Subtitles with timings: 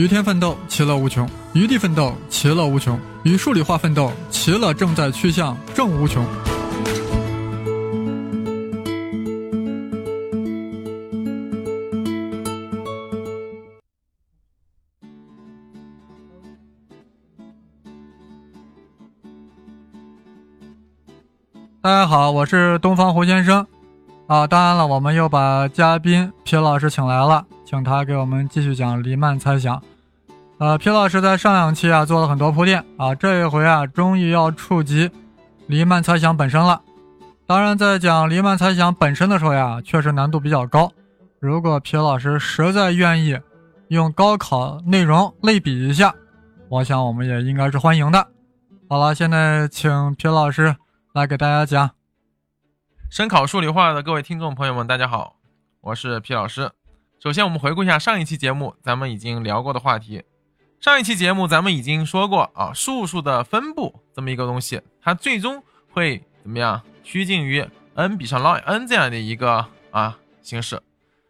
[0.00, 6.24] 与天奋斗，其乐无穷；与地奋斗，其乐无穷；与数理化奋斗，其乐正在趋向正无穷。
[21.82, 23.66] 大家好，我是东方胡先生。
[24.26, 29.82] 啊，当然了，我们又把嘉宾皮老师请来了，请他给我们继续讲黎曼猜想。
[30.60, 35.10] 呃，皮老师在上两期啊做了很多铺垫啊，这一回啊终于要触及
[35.66, 36.82] 黎曼猜想本身了。
[37.46, 40.92] 当然，在讲黎曼猜想本身的时候呀，确实难度比较高。
[41.38, 43.40] 如果皮老师实在愿意
[43.88, 46.14] 用高考内容类比一下，
[46.68, 48.28] 我想我们也应该是欢迎的。
[48.86, 50.76] 好了，现在请皮老师
[51.14, 51.90] 来给大家讲。
[53.08, 55.36] 声考数理化的各位听众朋友们，大家好，
[55.80, 56.70] 我是皮老师。
[57.18, 60.22] 首先，我们回顾一下上一期节目咱们已经聊过的话题。
[60.80, 67.62] 上一期节目咱们已经说过啊，数数的分布这么一个东西，它最终会怎么样趋近于
[67.94, 70.80] n 比上 ln n 这样的一个啊形式。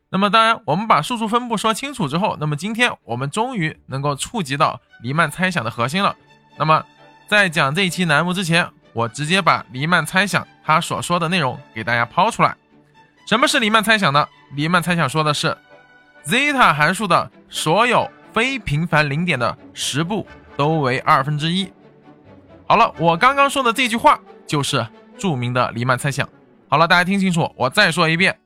[0.08, 6.14] 那么，当然我们把数数分布说清楚之后，那么今天我们终于能够触及到黎曼猜想的核心了。
[6.56, 6.84] 那么，
[7.26, 12.56] 在讲这一期栏目之前，我直接把黎曼猜想他所说的内容给大家抛出来。
[13.26, 14.28] 什么是黎曼猜想呢？
[14.54, 15.58] 黎曼猜想说的是
[16.24, 21.72] ，zeta 函数的所有非平凡零点的实部都为二分之一。
[22.66, 24.86] 好了，我刚刚说的这句话就是
[25.18, 26.28] 著名的黎曼猜想。
[26.68, 28.38] 好了，大家听清楚，我再说一遍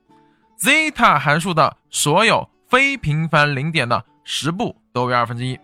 [0.58, 5.58] ，zeta 函数的所有非平凡零点的实部都为二分之一。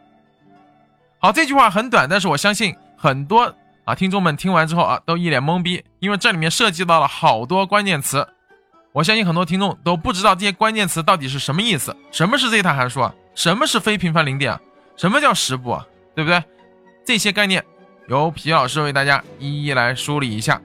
[1.18, 3.54] 好，这句话很短，但是我相信很多。
[3.86, 8.28] 啊，听众们听完之后啊，都一脸懵逼，因为这里面涉及到了好多关键词，
[8.92, 11.96] 我相信很多听众都不知道这些关键词到底是什么意思。
[12.12, 13.12] 什么是 zeta 函数啊？
[13.34, 14.60] 什么是非平凡零点啊？
[14.96, 15.86] 什么叫实部啊？
[16.14, 16.42] 对不对？
[17.04, 17.64] 这些概念
[18.08, 20.60] 由皮老师为大家一一来梳理一下。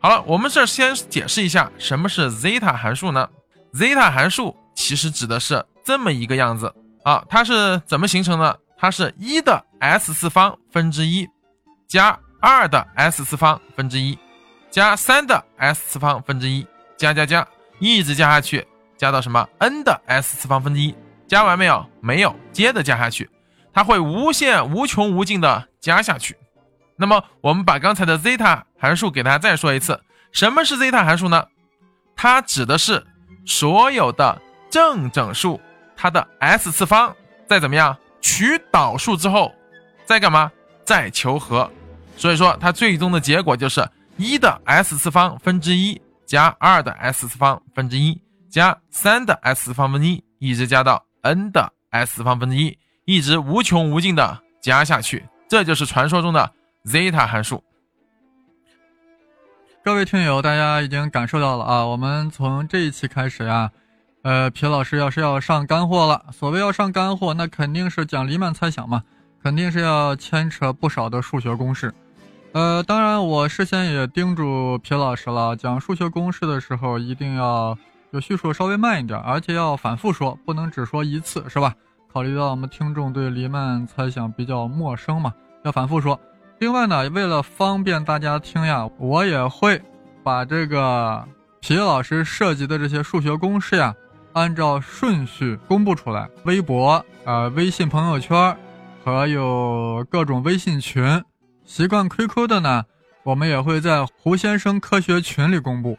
[0.00, 3.28] 好了，我们这先解释一下什么是 zeta 函数呢
[3.72, 8.60] ？zeta 函数其实指的是这么一个样子啊，它是怎么形成的？
[8.76, 11.28] 它是一的 s 次方分之一
[11.86, 12.18] 加。
[12.44, 14.18] 二的 s 次方分之一，
[14.68, 16.66] 加三的 s 次方分之一，
[16.96, 17.46] 加加加，
[17.78, 18.66] 一直加下去，
[18.96, 20.92] 加到什么 n 的 s 次方分之一，
[21.32, 21.88] 加完没有？
[22.02, 23.30] 没有，接着加下去，
[23.72, 26.36] 它会无限无穷无尽的加下去。
[26.94, 29.98] 那么我们把刚才的 zeta 函数给大家再说一次，
[30.30, 31.42] 什么是 zeta 函数呢？
[32.14, 33.02] 它指的是
[33.46, 35.58] 所有的正整数，
[35.96, 37.16] 它的 s 次方
[37.48, 39.50] 再怎么样取导数之后，
[40.04, 40.52] 再干嘛？
[40.84, 41.70] 再求和。
[42.14, 43.82] 所以说，它最终的结果就是
[44.18, 56.52] 一的 s 次方分之一加二的 s 次方分之一加三的 s 次方分之一，一直加到 n 的 s 方分之一，一直无穷无尽的加下去，这就是传说中的
[56.84, 57.62] zeta 函数。
[59.84, 63.70] 各位听友，大家已经感受到了啊，我们从这一期开始呀，
[64.22, 66.26] 呃，皮老师要是要上干货了。
[66.32, 69.02] 所谓要上干货，那肯定是讲黎曼猜想嘛，
[69.42, 71.92] 肯定是要牵扯不少的数学公式。
[72.52, 77.76] 呃，当然，我事先也叮嘱皮老师了，讲数学公式的时候一定要
[78.12, 81.74] 就叙述稍微慢一点，而且要反复说，不能只说一次，是吧？
[82.12, 85.32] 考虑到我们听众对黎曼猜想比较陌生嘛，
[85.64, 86.20] 要反复说。
[86.58, 89.80] 另外呢，为了方便大家听呀，我也会
[90.22, 91.26] 把这个
[91.60, 93.94] 皮老师涉及的这些数学公式呀，
[94.34, 98.54] 按照顺序公布出来，微博、啊微信朋友圈，
[99.02, 101.02] 还有各种微信群。
[101.64, 102.84] 习惯 QQ 的呢，
[103.22, 105.98] 我们也会在胡先生科学群里公布，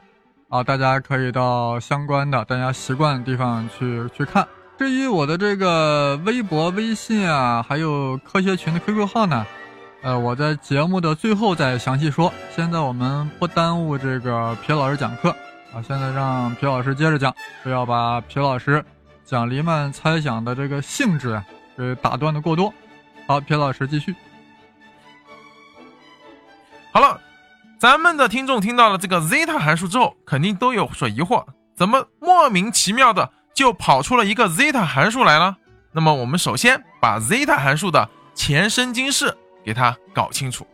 [0.54, 4.48] 啊，大家可以到相关的大家习惯的地方去去看。
[4.78, 9.44] 至于我的这个微博、微信啊，还有科学群的 QQ 号呢，
[10.04, 12.32] 呃，我在节目的最后再详细说。
[12.56, 15.32] 现在我们不耽误这个皮老师讲课
[15.74, 17.34] 啊，现在让皮老师接着讲，
[17.64, 18.86] 不要把皮老师
[19.26, 21.44] 讲黎曼猜想的这个性质啊
[21.76, 22.72] 给打断的过多。
[23.26, 24.14] 好，皮老师继续。
[26.92, 27.20] 好了，
[27.84, 31.46] 咱们的听众听到了这个 zeta 函数之后，肯定都有所疑惑：
[31.76, 35.58] 怎么莫名其妙的就跑出了一个 zeta 函数来了？
[35.92, 39.36] 那么我们首先把 zeta 函数的前生今世
[39.66, 40.66] 给它搞清楚。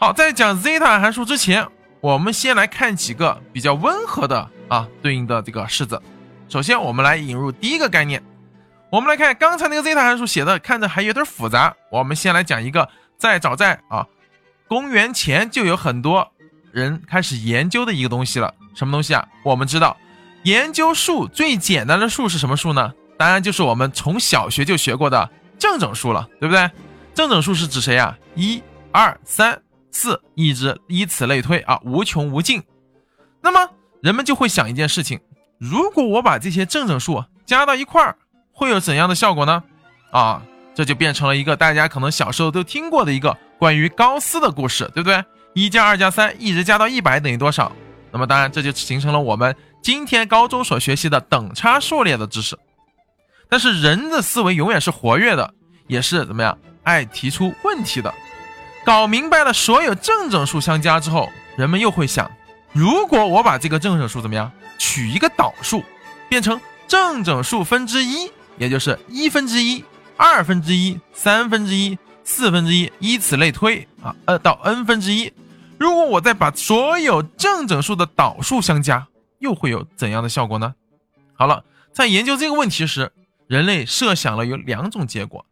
[0.00, 1.64] 好，在讲 zeta 函数之前，
[2.00, 6.02] 我们先来看几个比较温和的啊对应的这个式子。
[6.48, 8.20] 首先，我们来引入第一个概念。
[8.90, 14.04] 我们来看刚才那个 zeta 函数写的看着还有点复杂，我们先来讲一个，在早在啊。
[14.72, 16.32] 公元前就有很多
[16.70, 19.28] 人开始研究的一个东西了，什么东西啊？
[19.44, 19.94] 我们知道，
[20.44, 22.90] 研究数最简单的数是什么数呢？
[23.18, 25.28] 当然就是我们从小学就学过的
[25.58, 26.70] 正整数了，对不对？
[27.12, 28.16] 正整数是指谁呀？
[28.34, 29.60] 一、二、三、
[29.90, 32.62] 四，一直以此类推啊，无穷无尽。
[33.42, 33.68] 那么
[34.00, 35.20] 人们就会想一件事情：
[35.58, 38.16] 如果我把这些正整数加到一块儿，
[38.50, 39.64] 会有怎样的效果呢？
[40.12, 40.42] 啊，
[40.74, 45.24] 这就变成了一个大家可能小时候都听过的一个关于高斯的故事，对不对？
[45.54, 47.70] 一加二加三，一直加到一百等于多少？
[48.10, 52.58] 那么当然，这就形成了我们今天高中所学习的等差数列的知识。
[53.48, 55.52] 但是人的思维永远是活跃的，
[55.86, 58.12] 也是怎么样爱提出问题的。
[58.84, 62.30] 搞明白了所有正整数相加之后，人们又会想：
[62.72, 65.84] 如果我把这个正整数怎么样取一个导数，
[66.28, 66.58] 变成
[66.88, 69.84] 正整数分之一，也就是一分之一、
[70.16, 75.32] 二分之一、三分之一、四分之一，以此类推啊，呃，到 n 分之一。
[75.78, 79.06] 如果我再把所有正整数的导数相加，
[79.38, 80.74] 又会有怎样的效果呢？
[81.34, 83.12] 好了，在研究这个问题时，
[83.46, 85.44] 人类设想了有两种结果。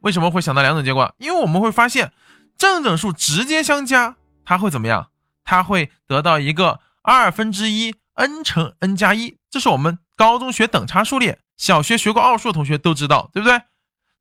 [0.00, 1.14] 为什么会想到两种结果？
[1.18, 2.12] 因为我们会发现。
[2.58, 5.08] 正整数直接相加，它会怎么样？
[5.44, 13.62] 它会得到一个二分之一 n 乘 n 加一，这是我们高中学等差数列，小学学过奥数的同学都知道，对不对？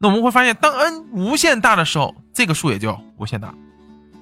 [0.02, 3.54] 那我们会发现，当 n 无限大的时候，这个数也就无限大。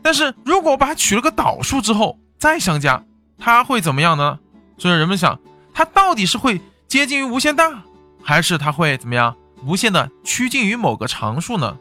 [0.01, 3.03] 但是如果我把它取了个导数之后再相加，
[3.37, 4.39] 它会怎么样呢？
[4.79, 5.39] 所以人们想，
[5.75, 7.83] 它到底是会接近于无限大，
[8.23, 11.77] 还是它会怎么样，无限的趋近于某个常数呢？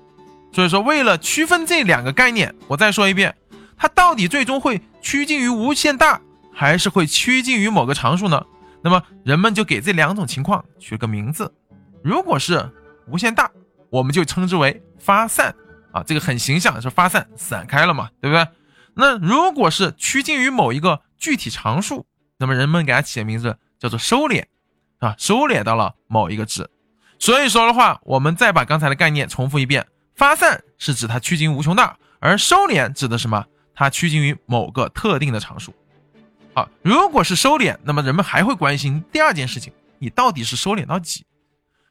[0.53, 3.35] 所以说，为了区分这两个概念，我再说一遍，
[3.79, 6.21] 它到底最终会趋近于无限大，
[6.53, 8.45] 还是会趋近于某个常数呢？
[8.83, 11.51] 那么人们就给这两种情况取了个名字。
[12.05, 12.71] 如果是
[13.09, 13.51] 无限大，
[13.91, 15.55] 我们就称之为发散
[15.93, 18.47] 啊，这个很形象，是发散散开了嘛，对不对？
[18.95, 22.07] 那如果是趋近于某一个具体常数，
[22.39, 24.45] 那么人们给它起的名字叫做收敛
[24.99, 26.69] 啊，收敛到了某一个值。
[27.19, 29.87] 所以说的话，我们再把刚才的概念重复一遍。
[30.15, 33.45] 发散是指它趋近无穷大，而收敛指的什么？
[33.75, 35.75] 它趋近于某个特定的常数。
[36.55, 41.27] 好，如果是收敛，那么人们还会关心第二件事情：你到底是收敛到几？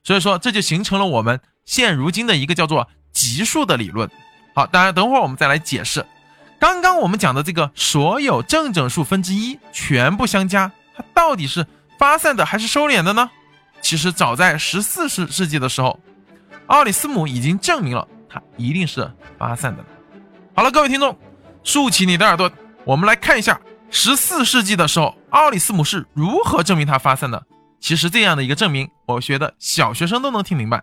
[0.03, 4.09] 所以说，这就形成了我们现如今的一个叫做级数的理论。
[4.53, 6.05] 好，当然，等会儿我们再来解释。
[6.59, 11.65] 刚刚我们讲的这个所有正整数分之一全部相加，它到底是
[11.99, 13.29] 发散的还是收敛的呢？
[13.81, 15.99] 其实早在十四世世纪的时候，
[16.67, 18.41] 奥里斯姆已经证明了它。
[18.57, 19.83] 一定是发散的。
[20.55, 21.17] 好了，各位听众，
[21.63, 22.49] 竖起你的耳朵，
[22.85, 23.59] 我们来看一下
[23.89, 27.45] 十四世纪的时候，奥里斯姆是如何证明它发散的。
[27.79, 30.81] 其实这样的一个证明，我觉得小学生都能听明白。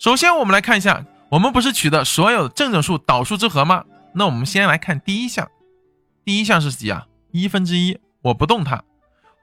[0.00, 3.84] 首先，我们来看一下，我们不是取的所有正整数导数之和吗？
[4.14, 5.46] 那我们先来看第一项，
[6.24, 7.06] 第一项是几啊？
[7.32, 8.82] 一分之一，我不动它。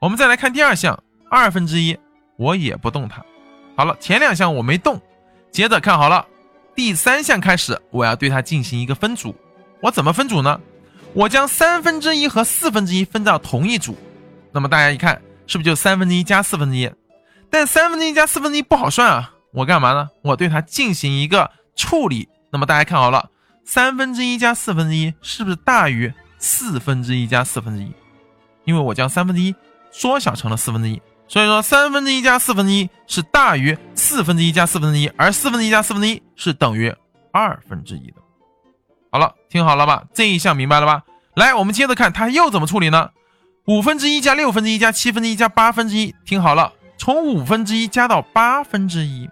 [0.00, 1.00] 我们再来看第二项，
[1.30, 1.96] 二分之一，
[2.36, 3.24] 我也不动它。
[3.76, 5.00] 好了，前两项我没动，
[5.52, 6.26] 接着看好了。
[6.74, 9.32] 第三项开始，我要对它进行一个分组。
[9.80, 10.60] 我怎么分组呢？
[11.14, 13.96] 我将三分之一和四分之一分到同一组。
[14.50, 16.90] 那么大家一看，是不是就三分之一加四分之一？
[17.48, 19.32] 但三分之一加四分之一不好算啊！
[19.52, 20.08] 我干嘛呢？
[20.22, 22.28] 我对它进行一个处理。
[22.50, 23.30] 那么大家看好了，
[23.64, 27.92] 三分之一加四分之一是不是大于四分之一加四分之一？
[28.64, 29.54] 因为我将三分之一
[29.90, 31.00] 缩小成了四分之一。
[31.26, 36.94] 所以说，三分之一加四分之一是大于四分之一加四分之一，而四分之一加四分之一是等于
[37.32, 38.16] 二分之一的。
[39.12, 41.02] 好了，听好了吧，这一项明白了吧？
[41.34, 43.10] 来，我们接着看它又怎么处理呢？
[43.66, 49.28] 五分之一加六分之一加七分之一加八分之一，听好了，从五分之一加到八分之一，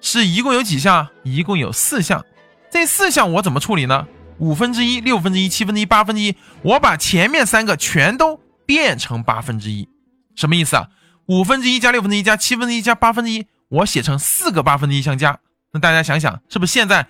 [0.00, 1.08] 是一共有几项？
[1.22, 2.24] 一共有四项。
[2.70, 4.06] 这四项我怎么处理呢？
[4.38, 9.88] 五分之一、六分之一、七分之一、八分之一，我把前面三个全都变成八分之一。
[10.34, 10.88] 什么意思啊？
[11.26, 15.38] 五分之一加六分之一加七分之一加八分之一，我写成四个八分之一相加。
[15.72, 17.06] 那大家想想，是不是现在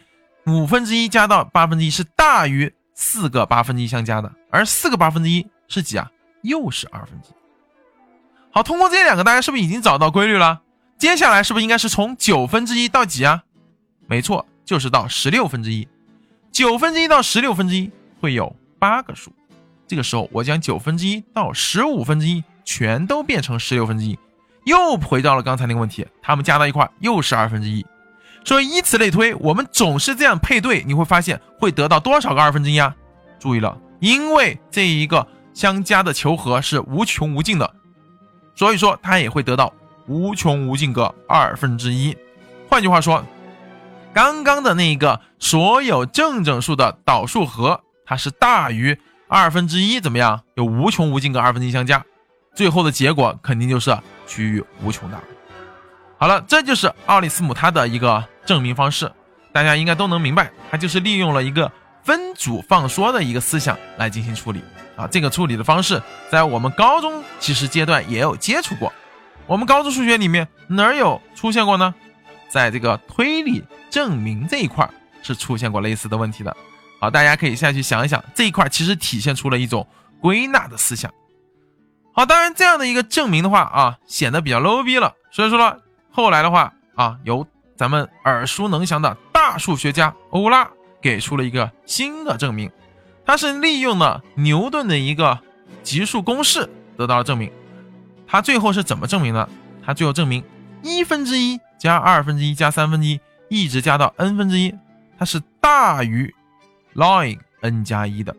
[0.46, 4.32] 五分之一加到八分之一是大于四个八分之一相加的？
[4.50, 6.10] 而四个八分之一是几啊？
[6.42, 7.34] 又是二分之一。
[8.50, 10.60] 好，通过这两个，大家是不是已经找到规律了？
[11.00, 13.42] 接下来是不是应该是从九分之一到几啊？
[14.06, 15.88] 没错，就是到十六分之一。
[16.52, 17.90] 九分之一到十六分之一
[18.20, 19.32] 会有八个数。
[19.88, 22.44] 这个时候，我将九分之一到十五分之一。
[22.62, 24.16] 全都变成十六分之一，
[24.64, 27.84] 又回到了刚才那个问题，它们加到一块又是二分之一，
[28.44, 32.94] 所以以此类推，我们总是这样配对，你会发现会得到多少个二分之一啊？
[33.40, 37.74] 注意了，因为这一个相加的求和是无穷无尽的，
[38.54, 39.72] 所以说它也会得到
[40.10, 42.16] 无穷无尽个二分之一。
[42.68, 43.24] 换句话说，
[44.12, 48.98] 刚刚的那个所有正整数的导数和，它是大于
[49.28, 50.40] 二分之一，怎么样？
[50.56, 52.04] 有无穷无尽个二分之一相加。
[52.56, 55.20] 最后的结果肯定就是趋于无穷大。
[56.18, 59.10] 好了，这就是奥里斯姆他的一个证明方式，
[59.52, 61.70] 大家应该都能明白，他就是利用了一个
[62.02, 64.60] 分组放缩的一个思想来进行处理
[64.96, 65.06] 啊。
[65.06, 68.92] 这个处理的方式，在我们高中其实阶段也有接触过。
[69.50, 71.92] 我们高中数学里面哪有出现过呢？
[72.48, 74.88] 在这个推理证明这一块
[75.22, 76.56] 是出现过类似的问题的。
[77.00, 79.84] 好，大家可以下去想一想，这一块其实体现出了一种
[80.20, 81.12] 归纳的思想。
[82.12, 85.12] 好，当然这样的一个证明的话啊，显得比较 low 逼了。
[85.32, 85.76] 所以说呢，
[86.12, 87.44] 后来的话啊，由
[87.76, 90.70] 咱们耳熟能详的大数学家欧拉
[91.02, 92.70] 给出了一个新的证明，
[93.26, 95.36] 他是利用了牛顿的一个
[95.82, 97.50] 级数公式得到了证明。
[98.30, 99.48] 他最后是怎么证明的？
[99.84, 100.44] 他最后证明
[100.84, 104.72] 一分之一加二分之一加三分之一一直加到 n 分之一，
[105.18, 106.32] 它是大于
[106.94, 108.34] log n 加一的。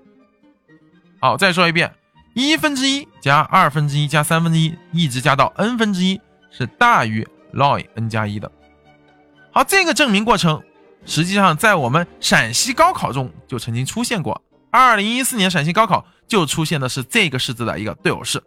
[1.19, 1.91] 好，再说一遍。
[2.33, 8.50] 一分之一加二分之一加三分之一，一直加到 n 分之一，是大于 log n 加一的。
[9.51, 10.63] 好，这个证明过程
[11.05, 14.41] 实际上在我们陕西高考中就曾经出现过。
[14.69, 18.41] 二零一四年陕西高考就出现的是这个式子的一个对偶式。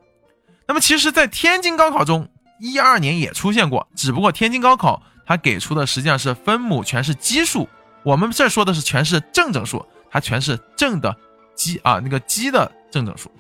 [0.66, 2.28] 那么，其实，在天津高考中，
[2.58, 7.68] 一二年也出现过，只不过天津高考它给出的实际上是分母全是奇数，
[8.02, 11.14] 我们这说的是全是正整数，它全是正的
[11.54, 13.30] 奇啊，那个奇的正整数。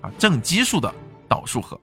[0.00, 0.92] 啊，正奇数的
[1.28, 1.80] 导数和。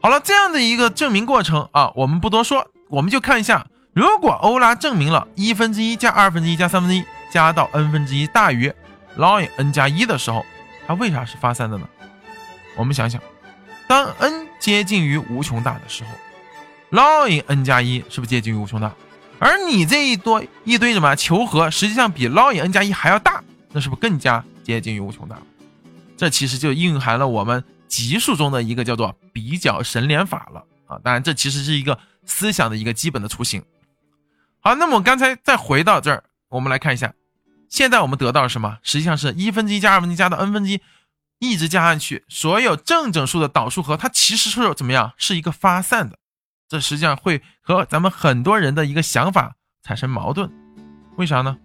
[0.00, 8.72] 好了，这样的一个证明过程啊，我们不多说，我们就看一下，如果欧拉证明了一分之一加二分之一加三分之一加到 n 分之一大于
[9.18, 10.42] ln n 加一的时候，
[10.86, 11.86] 它为啥是发散的呢？
[12.76, 13.20] 我们想想，
[13.88, 16.10] 当 n 接近于无穷大的时候
[16.90, 18.92] ，log n 加一是不是接近于无穷大？
[19.38, 23.42] 而你这一堆一堆什么求和，实际上比 log n 加一还要大，
[23.72, 25.38] 那是不是更加接近于无穷大？
[26.18, 31.00] 这其实就蕴含了我们级数中的一个叫做比较神联法了啊！
[31.02, 33.62] 当然，这其实是一个思想的一个基本的雏形。
[34.60, 37.14] 好，那么我刚才再回到这儿，我们来看一下，
[37.70, 38.76] 现在我们得到了什么？
[38.82, 40.80] 实际上是一分之一加二分之一加到 n 分之一，
[41.38, 45.12] 一直加上去，所有正整数的导数和它其实是怎么样？
[45.16, 46.18] 是一个发散的。
[46.68, 50.50] 这实际上会和咱们很多人的一个想法产生矛盾。
[51.16, 51.56] 为啥呢？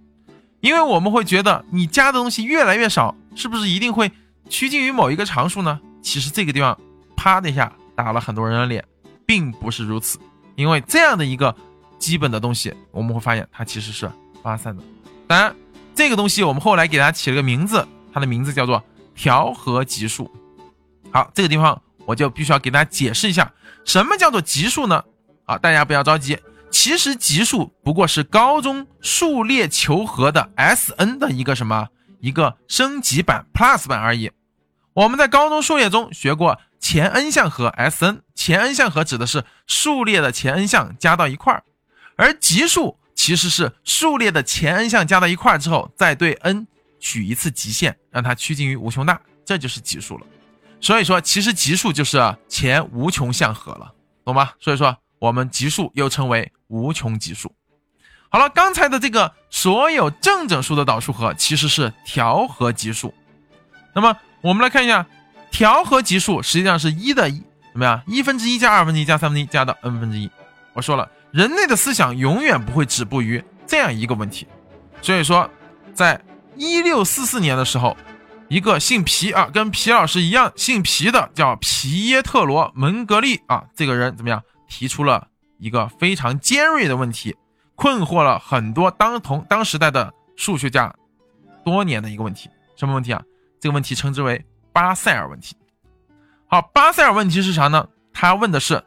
[0.62, 4.12] 因为我们会觉得你加的东西越来越少，是不是一定会？
[4.50, 5.80] 趋近于某一个常数呢？
[6.01, 6.80] 其实这个地方
[7.15, 8.84] 啪的一下打了很多人的脸，
[9.25, 10.20] 并不是如此。
[10.56, 11.56] 因为这样的一个
[11.98, 14.10] 基本的东西，我们会发现它其实是
[14.42, 14.84] 发散的。
[15.27, 15.56] 当然，
[15.96, 18.84] 这个东西我们后来给它起了个名字，它的名字叫做
[19.15, 20.29] 调和级数。
[21.12, 23.51] 好，这个地方我就必须要给大家解释一下，
[23.86, 25.03] 什么叫做级数呢？
[25.46, 26.39] 啊，大家不要着急，
[26.72, 31.89] 其实级数不过是高中数列求和的 S n 的一个什么？
[32.20, 34.32] 一个升级版 Plus 版而已。
[34.93, 41.63] 我们在高中数列中学过前 n 项和 Sn，前 n 项和指的是数列的前 n 项加到一块儿，
[42.15, 46.65] 而级数其实是数列的前 n 项加到一块儿之后，再对 n
[47.03, 50.25] 取一次极限，让它趋近于无穷大，这就是级数了。
[50.79, 52.17] 所以说，其实级数就是
[52.48, 53.91] 前无穷项和了，
[54.24, 54.51] 懂吗？
[54.57, 57.53] 所以说，我们级数又称为无穷级数。
[58.29, 63.13] 好了，刚才的这个所有正整数的导数和其实是调和级数。
[63.93, 65.05] 那么我们来看一下，
[65.51, 67.43] 调和级数实际上是一的一
[67.74, 68.01] 怎么样？
[68.07, 70.31] 一分之一加二分之一加三分之一加到 n 分之一。
[70.72, 74.48] 我说了，人类的思想永远不会止步于这样一个问题。
[75.01, 75.50] 所以说，
[75.93, 76.19] 在
[76.55, 77.95] 一六四四年的时候，
[78.48, 84.41] 一个姓皮啊，跟皮老师一样姓皮的叫皮耶特罗蒙格利啊，这个人怎么样？
[84.67, 85.27] 提出了
[85.60, 87.36] 一个非常尖锐的问题。
[87.75, 90.93] 困惑了很多当同当时代的数学家
[91.65, 93.22] 多年的一个问题，什么问题啊？
[93.60, 95.55] 这个问题称之为巴塞尔问题。
[96.45, 97.88] 好，巴塞尔问题是啥呢？
[98.13, 98.81] 他问的是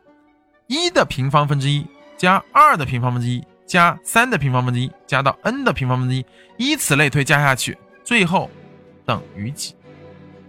[0.68, 1.85] 一的平方分之一
[2.16, 6.25] 加二的平方分之一加三的平方分之一加到 n 的平方分之一，
[6.56, 8.50] 以此类推加下去，最后
[9.04, 9.75] 等于几？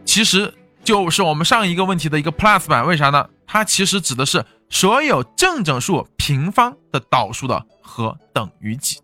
[0.05, 2.85] 其实就是我们上一个问题的一个 plus 版。
[2.85, 3.27] 为啥呢？
[3.45, 7.65] 它其实指的是所有正整数平方的导数的。
[7.89, 8.99] 和等于几？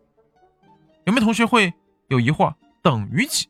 [1.05, 1.73] 有没有同学会
[2.09, 2.53] 有疑惑？
[2.83, 3.47] 等于几？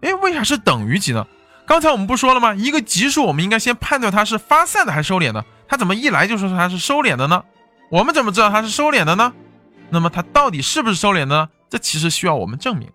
[0.00, 1.26] 哎，为啥是等于几呢？
[1.66, 2.54] 刚才我们不说了吗？
[2.54, 5.44] 一个级数，我们应该先判断它是发散的还是收敛的。
[5.68, 7.44] 它怎么一来就说它是收敛的呢？
[7.90, 9.34] 我们怎么知道它是收敛的呢？
[9.90, 11.48] 那么它到底是不是收敛呢？
[11.68, 12.90] 这其实需要我们证明。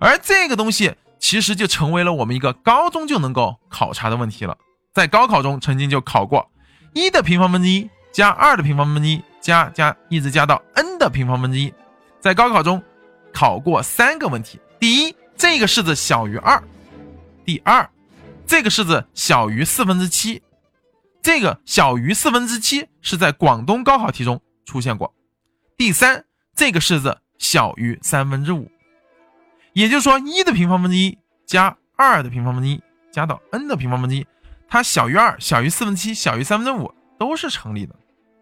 [0.00, 4.56] 而这个东西其实就成为了我们一个高中就能够考察的问题了。
[4.92, 6.50] 在高考中曾经就考过
[6.92, 9.22] 一的平方分之一加二的平方分之一。
[9.40, 11.72] 加加一直加到 n 的平方分之一，
[12.20, 12.82] 在高考中
[13.32, 16.60] 考过三个问题：第一，这个式子小于二；
[17.46, 17.88] 第二，
[18.46, 20.42] 这个式子小于四分之七。
[21.22, 25.14] 这个小于四分之七是在广东高考题中出现过。
[25.78, 26.24] 第三，
[26.56, 28.68] 这个式子小于三分之五，
[29.74, 31.16] 也就是说，一的平方分之一
[31.46, 32.82] 加二的平方分之一
[33.12, 34.26] 加到 n 的平方分之一，
[34.66, 37.94] 它小于二、小于四分之七、小于三分之五都是成立的。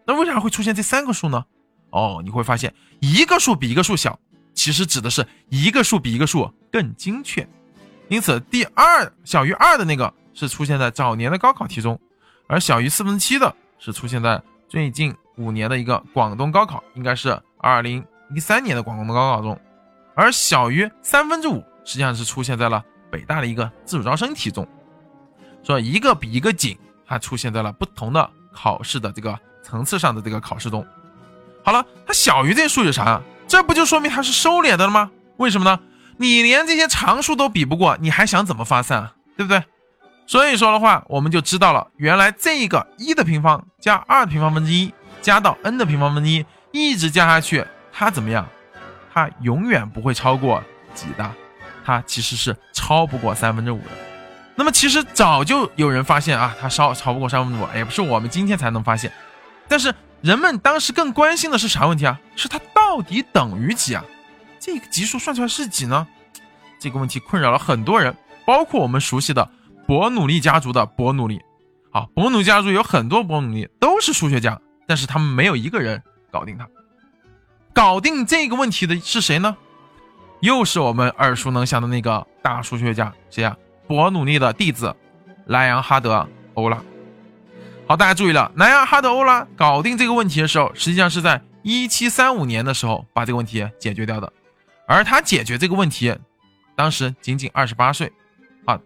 [0.07, 1.45] 那为啥会出现这三个数呢？
[1.91, 4.19] 哦，你会发现一个数比一个数小，
[4.55, 7.47] 其实指的是一个数比一个数更精确。
[8.09, 12.01] 因此，第二小于二的那个是出现在早年的高考题中，
[12.47, 19.59] 而小于四分之七的是出现在最近五年的一个广东高考，应该是二零一三年的广东高考中，
[20.15, 24.67] 而小于三分之五实际上是出现在了北大的一个自主招生题中。
[25.63, 30.87] 说一个比一个紧，它出现在了不同的考试的这个层次上的这个考试中。
[31.65, 33.23] 好了，它小于这数有啥啊？
[33.49, 35.11] 这不就说明它是收敛的了吗？
[35.39, 35.81] 为什么呢？
[36.17, 39.15] 你连这些常数都比不过，你还想怎么发散啊？
[39.37, 39.63] 对不对？
[40.27, 44.93] 所以说的话，我们就知道了，原来这一个一的平方加二的平方分之一
[45.27, 48.47] 加到 n 的平方分之一，一直加下去，它怎么样？
[49.13, 50.63] 它永远不会超过
[50.95, 51.29] 几的，
[51.85, 53.91] 它其实是超不过三分之五的。
[54.55, 59.11] 那么其实早就有人发现啊，它超超不过三分之五，也不是我们今天才能发现。
[59.67, 62.21] 但是人们当时更关心的是啥问题啊？
[62.37, 64.05] 是它到底等于几啊？
[64.61, 66.07] 这个级数算出来是几呢？
[66.79, 69.51] 这个问题困扰了很多人，包括我们熟悉的
[69.89, 71.43] 伯努利家族的伯努利。
[71.91, 76.69] 好，伯努利家族有很多伯努利，都是数学家，但是他们没有一个人搞定它。
[77.73, 79.57] 搞定这个问题的是谁呢？
[80.41, 83.57] 又是我们耳熟能详的那个大数学家，谁呀？
[83.87, 84.95] 伯努利的弟子
[85.47, 86.15] 莱昂哈德·
[86.55, 86.83] 欧拉。
[87.87, 94.33] 好，大家注意了，莱昂哈德·欧拉搞定这个问题的时候，实际上是在一七三五年的时候把这个问题解决掉的。
[94.87, 96.17] 而他解决这个问题，
[96.75, 98.13] 当时仅仅二十八岁，
[98.65, 98.79] 啊，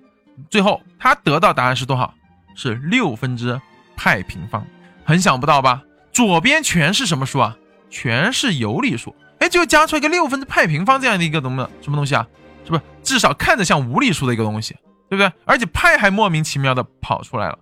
[0.50, 2.12] 最后他得到答案是多少？
[2.54, 3.58] 是六分之
[3.96, 4.66] 派平方，
[5.04, 5.82] 很想不到吧？
[6.12, 7.56] 左边全是什么数啊？
[7.88, 12.26] 全是有理数，哎，就加出一个六分之派平方这样的一个什么什么东西啊？
[12.64, 14.74] 是不是至少看着像无理数的一个东西，
[15.08, 15.32] 对不对？
[15.44, 17.58] 而且派还莫名其妙的跑出来了，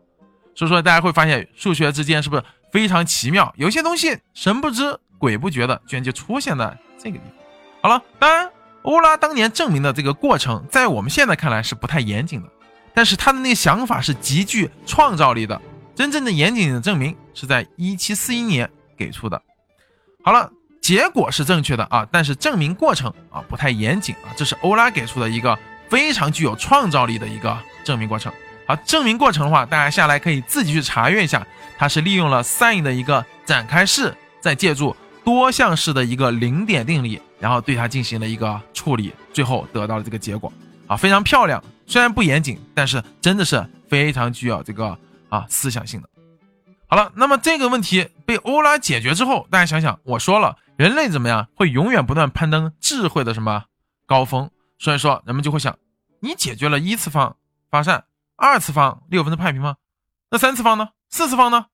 [0.54, 3.50] 所以说大家会发现数学之间是不是非常奇妙？
[3.56, 7.32] 有些东西神不知鬼不觉的，居然就出现在这个地方。
[7.80, 8.50] 好了，当然，
[8.82, 12.48] 欧拉当年证明的这个过程，在我们现在看来是不太严谨的，
[12.92, 15.58] 但是他的那个想法是极具创造力的。
[15.98, 19.42] 真正的严谨的证明是在一七四一年给出的。
[20.22, 20.48] 好了，
[20.80, 25.58] 结果是正确的啊，但是证明过程啊不太严谨啊，这是欧拉给出的一个
[25.88, 28.32] 非常具有创造力的一个证明过程。
[28.64, 31.44] 好，证明过程的话，大家下来可以自己去查阅一下，
[31.76, 37.20] 它是利用了 sin 的一个展开式，再借助多项式的一个零点定理。
[37.40, 40.52] 然后对它进行了一个处理，最后得到了这个结果
[40.86, 41.60] 啊，非常漂亮。
[41.88, 44.96] 虽然不严谨，但是真的是非常具有这个
[45.28, 46.08] 啊思想性的。
[46.86, 53.64] 好了，那么这个问题被欧拉解决之后，大家想想，我说了，人类怎么样会永远不断攀登智慧的什么
[54.06, 54.50] 高峰？
[54.78, 55.78] 所以说人们就会想，
[56.20, 57.36] 你解决了一次方
[57.70, 58.04] 发散，
[58.36, 59.76] 二次方六分之派平方，
[60.30, 60.90] 那三次方呢？
[61.10, 61.66] 四次方呢？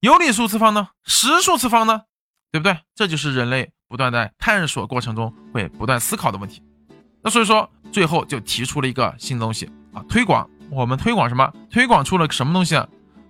[0.00, 0.88] 有理数次方呢？
[1.04, 2.02] 实数次方呢？
[2.50, 2.78] 对不对？
[2.94, 3.72] 这就是人类。
[3.90, 6.62] 不断在探索过程中会不断思考的问题，
[7.24, 11.52] 那所以说最后就提出了一个新东西啊，推广我们推广什么？
[11.70, 12.86] 推广出了什么东西啊？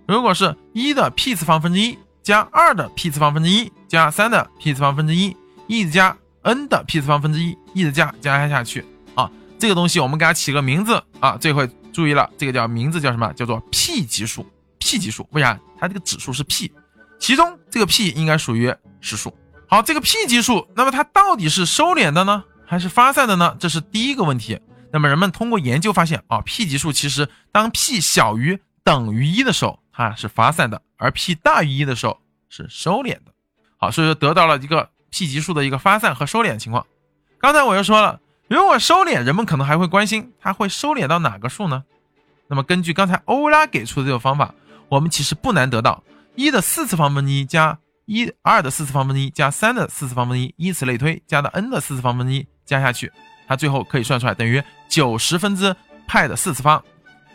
[0.07, 5.35] 如果是一的 p 次方分之一加二的 p 次方分之一加三的 p 次方分之一，
[5.67, 13.31] 一直加 n 的 p 次方分之一，一直加加下去啊，这个东西我们给它起个名字啊，这回注意了，这个叫名字叫什么？
[13.33, 14.45] 叫做 p 级数
[14.79, 15.59] ，p 级数为啥？
[15.79, 16.71] 它这个指数是 p，
[17.19, 19.33] 其中这个 p 应该属于实数。
[19.67, 23.55] 好，这个 p 级数，那么它到底是收敛的呢，还是发散的呢？
[23.59, 24.59] 这是第一个问题。
[24.91, 33.31] 那么人们通过研究发现，啊，p 级数其实当 p 小于等于一的时候，它是发散的；而 p 大于一的时候是收敛的。
[33.77, 36.85] 好，所以说得到了一个 p 级数的一个发散和收敛情况。
[37.39, 41.83] 刚才我又说了，如果收敛，人们可能还会关心它会收敛到哪个数呢？
[42.47, 44.53] 那么根据刚才欧拉给出的这个方法，
[44.89, 46.03] 我们其实不难得到
[46.35, 47.79] 一的四次方分之一加。
[48.07, 53.09] 一二的四次方分之一加三的四次方分之一，以此类推，加到 n 的四次方分之一加下去，
[53.51, 55.75] 它最后可以算出来等于九十分之
[56.07, 56.81] 派的四次方。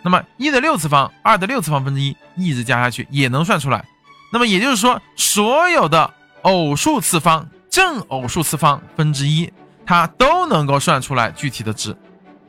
[0.01, 3.85] 那么一的六次方，二的六次方分之一，一直加下去也能算出来。
[4.33, 9.53] 那么也就是说，所有的偶数次方、正偶数次方分之一，
[9.85, 11.95] 它都能够算出来具体的值。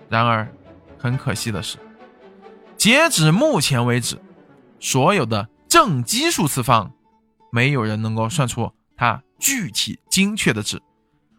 [0.08, 0.47] 然而，
[0.97, 1.77] 很可惜的是，
[2.77, 4.17] 截止目前为止，
[4.80, 6.89] 所有的正奇数次方。
[7.51, 10.82] 没有人能够算出它具体精确的值，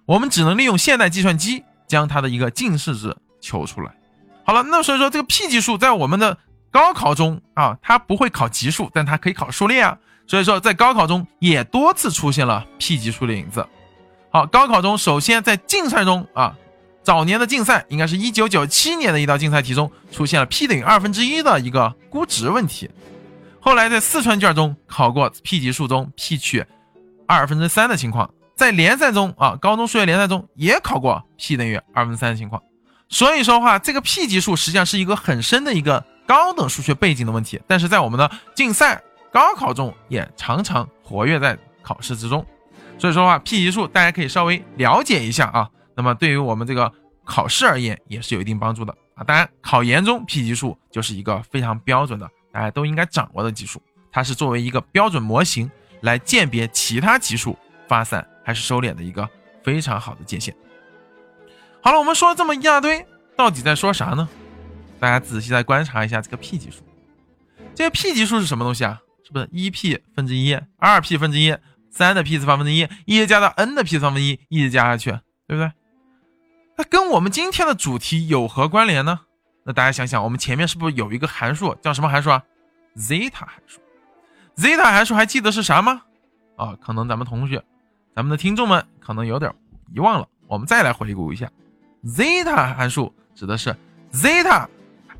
[0.04, 3.92] 我们只能利用现代计算机将它的一个近似值求出来。
[4.44, 6.38] 好了，那所以说这个 p 级数在我们的
[6.70, 9.98] 高考中啊，它不会考级数，但它可以考数列啊。
[10.26, 13.66] 所以说在高考中也多次出现了 P 级数的影子。
[14.30, 16.54] 好，高考中首先在竞赛中啊，
[17.02, 22.90] 早年的竞赛应该是一九九七年的一道竞赛题中出现了 P 等于二分之一的一个估值问题。
[23.60, 26.64] 后来在四川卷中考过 P 级数中 P 取
[27.26, 32.60] 二分之三的情况，在联赛中啊，高中数学联赛中也考过 P 等于二分三的情况。
[33.08, 42.44] 所以说话，这个 P 级数实际上是一个很深的一个高等数学背景的问题，但是在我们的竞赛、高考中也常常活跃在考试之中。
[42.98, 45.70] 所以说话，P 级数大家可以稍微了解一下啊。
[45.94, 46.92] 那么对于我们这个
[47.24, 49.22] 考试而言，也是有一定帮助的啊。
[49.22, 53.80] 当然，考研中 P 级数就是一个非常标准的，大家都应该掌握的级数。
[54.10, 59.28] 它是作为一个标准模型来鉴别其他级数发散还是收敛的一个
[59.62, 60.56] 非常好的界限。
[61.82, 63.06] 好了，我们说了这么一大堆，
[63.36, 64.26] 到底在说啥呢？
[64.98, 66.82] 大家仔细再观察一下这个 P 级数。
[67.74, 69.02] 这个 P 级数是什么东西啊？
[69.22, 71.54] 是不是一 P 分之一、二 P 分之一？
[71.90, 75.10] 三的 p 次方分之一，一直加到 n 的 p 次方分之一，一直加下去，
[75.46, 75.70] 对不对？
[76.76, 79.20] 那跟我们今天的主题有何关联呢？
[79.64, 82.42] 那大家想想，我们前面是不是有一个函数叫什么函数啊
[82.96, 83.80] ？zeta 函数。
[84.56, 86.02] zeta 函数还记得是啥吗？
[86.56, 87.64] 啊，可能咱们同学、
[88.18, 89.54] 咱们的听众们可能有点
[89.94, 90.26] 遗忘了。
[90.48, 91.48] 我们再来回顾一下
[92.04, 93.72] ，zeta 函数指的是
[94.12, 94.66] zeta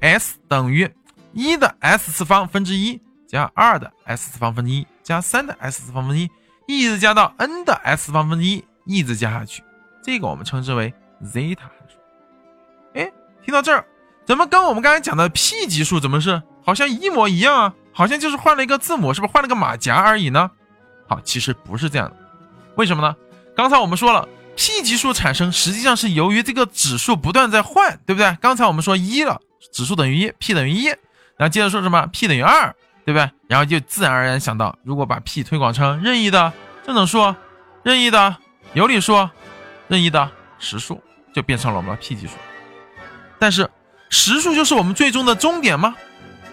[0.01, 0.93] s 等于
[1.33, 6.29] 一的 s 次方分之一加二的 s 次方分之一加三的 s 次方分之一。
[6.67, 9.63] 一直加到 n 的 s 次方分之一，一直加下去，
[10.03, 11.99] 这个我们称之为 zeta 函数。
[12.95, 13.13] 哎，
[13.45, 13.87] 听到这儿，
[14.25, 17.75] 怎么跟我们刚才讲的 P 级数怎么是好像一模一样啊？
[17.93, 20.51] 好像就是换了一个字母，是不是换了个马甲而已呢？
[21.07, 22.17] 好，其实不是这样的。
[22.79, 23.15] 为什么呢？
[23.57, 28.39] 刚才我们说了，P 级数产生实际上是由于这个指数不断在换，对不对？
[28.41, 29.41] 刚才我们说一了，
[29.73, 32.75] 指数等于一，P 等于一，然后接着说什么？P 等于二。
[33.05, 33.31] 对不对？
[33.47, 36.53] 然后就自然而然想到，如果把 P 推广成任意的
[36.85, 37.35] 正整数、
[37.83, 38.37] 任意的
[38.75, 39.27] 有理数、
[39.87, 42.35] 任意的实数，就变成了我们的 P 级数。
[43.39, 43.71] 但是
[44.11, 45.97] 实数就是我们最终的终点吗？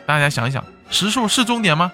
[0.05, 1.91] 大家想一想，实数是终点吗？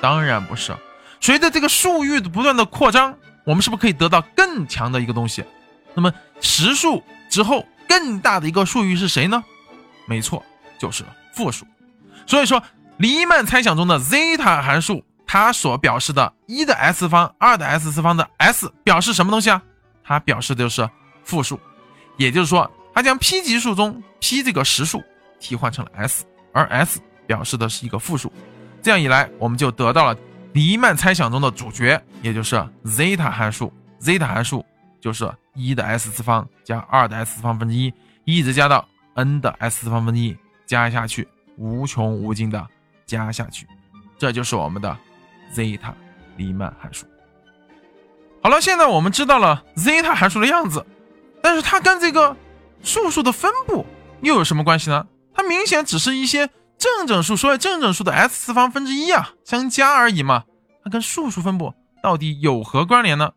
[0.00, 0.72] 当然不是。
[1.20, 5.42] 随着这个数域的不断的扩张，我们是不是可以得到更强的一个东西？
[5.94, 9.42] 那么实数之后更大的一个数域是谁呢？
[10.04, 10.44] 没错，
[10.78, 11.64] 就是负数。
[12.26, 12.62] 所以说。
[12.98, 19.62] 黎曼猜想中的 zeta 函数，它所表示的一的 s 方、二的 s 次方的 s 表示什么东西啊？
[20.02, 20.88] 它表示的就是
[21.22, 21.60] 负数，
[22.16, 25.04] 也就是说，它将 P 级数中 P 这个实数
[25.38, 28.32] 替换成了 s，而 s 表示的是一个负数。
[28.80, 30.16] 这样一来，我们就得到了
[30.56, 33.70] 黎曼猜想中的主角，也就是 zeta 函数。
[34.00, 34.64] zeta 函数
[34.98, 37.92] 就是一的 s 次方加二的 s 次方分之一，
[38.24, 38.82] 一直加到
[39.16, 42.66] n 的 s 次方分之一，加下去无穷无尽的。
[43.04, 43.68] 加下去，
[44.18, 44.96] 这就是我们的
[45.54, 45.92] zeta
[46.38, 47.04] 黎曼函数。
[48.42, 50.84] 好了，现在我们知道了 zeta 函数的样子，
[51.42, 52.34] 但是它跟这个
[52.82, 53.84] 数数的分布
[54.22, 55.06] 又有什么关系呢？
[55.34, 60.44] 它明显只是一些正整数，所有正整数的 s 次方分之一啊，相加而已嘛。
[60.84, 63.32] 它跟数数分布到底有何关联呢？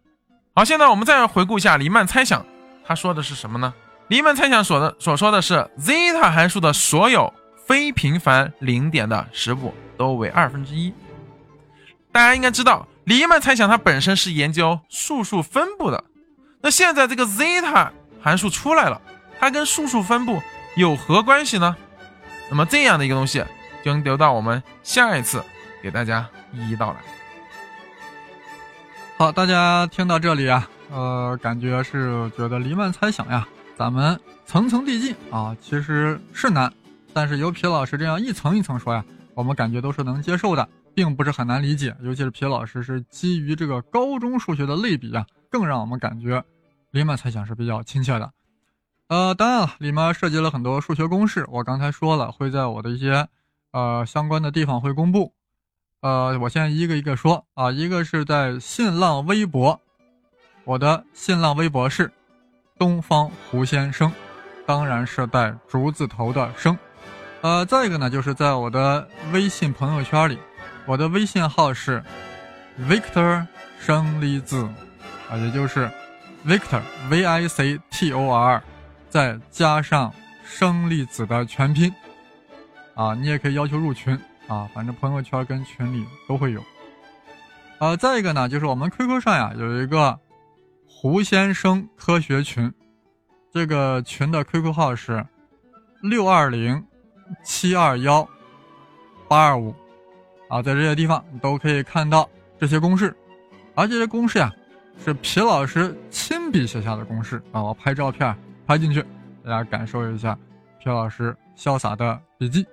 [0.56, 2.46] 好，现在我们再回顾一下黎曼猜想，
[2.86, 3.74] 他说的是什么呢？
[4.08, 7.34] 黎曼猜想所的所说的是 zeta 函数的所有。
[7.68, 10.92] 非平凡零点的实部都为二分之一。
[12.12, 16.04] 大家应该知道，黎曼猜想它本身是研究数数分布的。
[16.64, 19.00] 那现在这个 zeta 函数出来了，
[19.40, 20.42] 它跟数数分布
[20.76, 21.78] 有何关系呢？
[22.50, 23.44] 那么这样的一个东西，
[23.84, 25.44] 就留到我们下一次
[25.82, 26.98] 给大家一一道来。
[29.18, 36.72] 好，大家听到这里啊，呃，感觉是觉得黎曼猜想呀，咱们层层递进啊，其实是难。
[37.14, 41.96] 但是由皮老师这样一层一层说呀，我们感觉都是能接受的，并不是很难理解。
[42.02, 46.44] 尤其是皮老师是基于这个高中数学的类比啊，更让我们感觉
[46.92, 48.32] 黎曼猜想是比较亲切的。
[49.10, 53.28] 呃，当然了，里面涉及了很多数学公式，我刚才说了会在我的一些
[53.72, 55.34] 呃相关的地方会公布。
[56.02, 59.82] 呃，我先一个一个说啊，一个是在新浪微博，
[60.64, 62.12] 我的新浪微博是
[62.78, 64.14] 东方胡先生，
[64.68, 66.78] 当然是带竹字头的生。
[67.42, 70.38] 呃，再一个呢，就是在我的微信朋友圈里，
[70.86, 72.04] 我的微信号是
[72.88, 73.44] Victor
[73.80, 74.70] 生利字，
[75.28, 75.90] 啊，也就是
[76.46, 78.62] Victor V I C T O R，
[79.10, 81.94] 再加上生粒子的全拼，
[82.96, 84.18] 啊，你也可以要求入群
[84.48, 86.64] 啊，反正朋友圈跟群里都会有。
[87.80, 90.20] 呃，再一个呢，就是我们 QQ 上呀有一个
[90.88, 92.72] 胡先生科学群，
[93.54, 95.26] 这个群的 QQ 号是
[96.02, 96.86] 六二零。
[97.44, 98.28] 七二幺
[99.28, 99.72] 八二五，
[100.48, 102.28] 啊，在这些地方你都可以看到
[102.60, 103.16] 这些公式，
[103.76, 104.52] 而这些公式呀，
[105.06, 107.62] 是皮老师亲笔写下的公式啊！
[107.62, 108.36] 我拍照片
[108.70, 109.04] 拍进去，
[109.44, 110.38] 大家感受一下
[110.78, 112.64] 皮老师潇洒的笔记。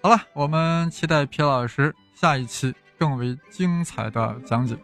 [0.00, 4.78] 好了，我们期待皮老师下一期更为精彩的讲解。